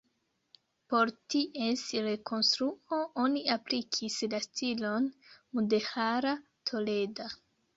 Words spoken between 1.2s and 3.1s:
ties rekonstruo